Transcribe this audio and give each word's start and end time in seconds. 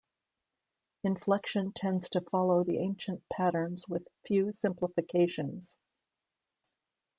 Inflection 1.03 1.73
tends 1.73 2.09
to 2.09 2.21
follow 2.21 2.63
the 2.63 2.79
ancient 2.79 3.21
patterns 3.31 3.87
with 3.87 4.07
few 4.25 4.51
simplifications. 4.51 5.75